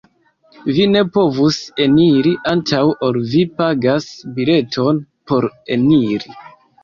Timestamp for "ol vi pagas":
3.07-4.09